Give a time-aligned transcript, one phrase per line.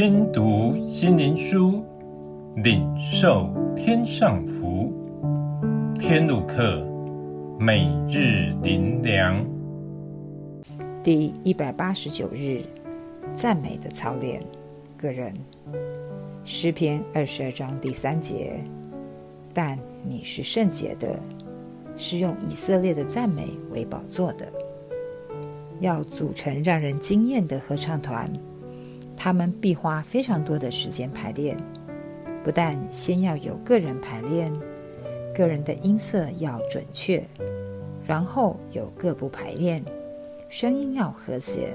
[0.00, 1.84] 听读心灵书，
[2.58, 4.92] 领受天上福。
[5.98, 6.86] 天路客，
[7.58, 9.44] 每日灵粮，
[11.02, 12.62] 第一百八十九日，
[13.34, 14.40] 赞美的操练。
[14.96, 15.34] 个人
[16.44, 18.62] 诗篇二十二章第三节，
[19.52, 21.18] 但你是圣洁的，
[21.96, 24.46] 是用以色列的赞美为宝座的。
[25.80, 28.30] 要组成让人惊艳的合唱团，
[29.20, 31.56] 他们必花非常多的时间排练。
[32.44, 34.52] 不但先要有个人排练，
[35.34, 37.22] 个人的音色要准确，
[38.06, 39.84] 然后有各部排练，
[40.48, 41.72] 声音要和谐，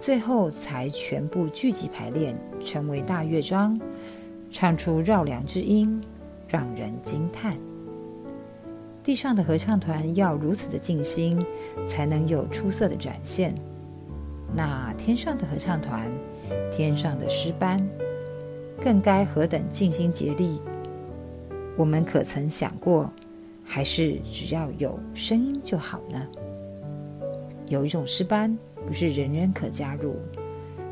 [0.00, 3.78] 最后才全部聚集排练，成为大乐章，
[4.50, 6.02] 唱出绕梁之音，
[6.48, 7.56] 让人惊叹。
[9.02, 11.44] 地上的合唱团要如此的尽心，
[11.86, 13.54] 才能有出色的展现。
[14.56, 16.10] 那天上的合唱团，
[16.70, 17.86] 天上的诗班，
[18.80, 20.60] 更该何等尽心竭力？
[21.76, 23.10] 我们可曾想过，
[23.64, 26.26] 还是只要有声音就好呢？
[27.66, 30.16] 有一种诗班，不是人人可加入，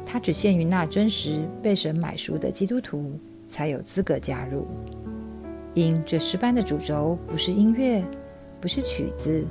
[0.05, 3.13] 它只限于那真实被神买赎的基督徒
[3.47, 4.67] 才有资格加入。
[5.75, 8.05] 因这诗班的主轴不是音乐，
[8.61, 9.45] 不是曲子，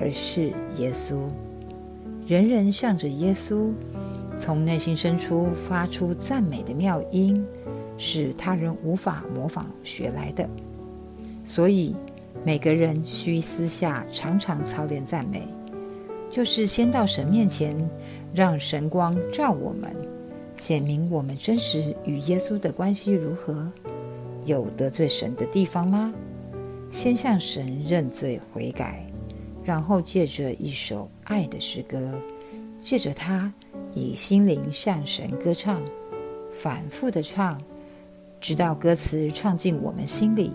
[0.00, 1.16] 而是耶稣。
[2.26, 3.70] 人人向着耶稣，
[4.38, 7.44] 从内心深处发出赞美的妙音，
[7.96, 10.48] 是他人无法模仿学来的。
[11.44, 11.94] 所以
[12.44, 15.42] 每个人需私下常常操练赞美，
[16.30, 17.76] 就是先到神面前，
[18.32, 19.94] 让神光照我们，
[20.54, 23.70] 显明我们真实与耶稣的关系如何。
[24.44, 26.14] 有得罪神的地方吗？
[26.90, 29.04] 先向神认罪悔改，
[29.62, 32.14] 然后借着一首爱的诗歌，
[32.80, 33.52] 借着它
[33.94, 35.82] 以心灵向神歌唱，
[36.52, 37.60] 反复的唱，
[38.40, 40.52] 直到歌词唱进我们心里，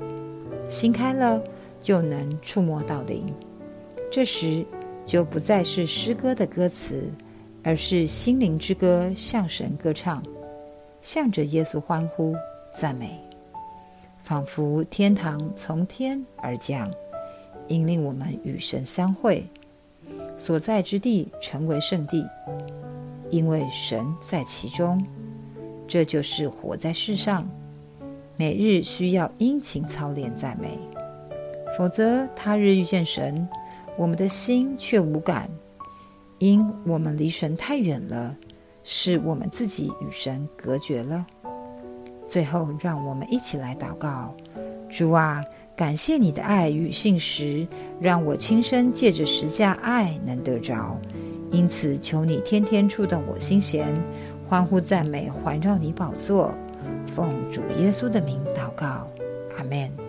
[0.69, 1.41] 心开了
[1.81, 3.33] 就能触摸到灵。
[4.11, 4.65] 这时
[5.05, 7.09] 就不再是诗歌的歌词，
[7.63, 10.23] 而是心灵之歌，向神歌唱，
[11.01, 12.35] 向着耶稣欢呼
[12.73, 13.19] 赞美。
[14.21, 16.89] 仿佛天堂从天而降，
[17.67, 19.45] 引领我们与神相会，
[20.37, 22.25] 所在之地成为圣地，
[23.33, 25.03] 因为神在其中。
[25.87, 27.49] 这就是活在世上，
[28.37, 30.77] 每日需要殷勤操练赞美，
[31.75, 33.47] 否则他日遇见神，
[33.97, 35.49] 我们的心却无感，
[36.37, 38.35] 因我们离神太远了，
[38.83, 41.25] 是我们自己与神隔绝了。
[42.27, 44.33] 最后，让我们一起来祷告：
[44.89, 45.43] 主啊，
[45.75, 47.67] 感谢你的爱与信实，
[47.99, 50.97] 让我亲身借着十架爱能得着。
[51.53, 53.95] 因此，求你天天触动我心弦，
[54.49, 56.51] 欢呼赞美环绕你宝座。
[57.15, 59.07] 奉主耶稣的名祷告，
[59.55, 60.02] 阿门。